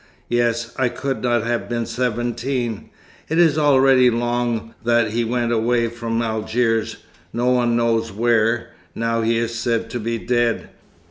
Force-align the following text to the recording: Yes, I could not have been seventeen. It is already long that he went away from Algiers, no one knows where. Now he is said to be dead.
Yes, 0.29 0.73
I 0.79 0.89
could 0.89 1.21
not 1.21 1.43
have 1.45 1.69
been 1.69 1.85
seventeen. 1.85 2.89
It 3.29 3.37
is 3.37 3.55
already 3.55 4.09
long 4.09 4.73
that 4.83 5.11
he 5.11 5.23
went 5.23 5.51
away 5.51 5.89
from 5.89 6.23
Algiers, 6.23 6.97
no 7.31 7.51
one 7.51 7.75
knows 7.75 8.11
where. 8.11 8.71
Now 8.95 9.21
he 9.21 9.37
is 9.37 9.53
said 9.53 9.91
to 9.91 9.99
be 9.99 10.17
dead. 10.17 10.69